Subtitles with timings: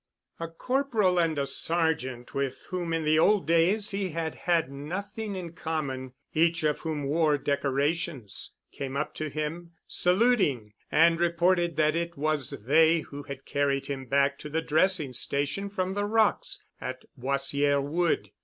[0.39, 5.35] A corporal and a sergeant with whom in the old days he had had nothing
[5.35, 11.95] in common, each of whom wore decorations, came up to him, saluting, and reported that
[11.95, 16.65] it was they who had carried him back to the dressing station from the rocks
[16.81, 18.31] at Boissière Wood.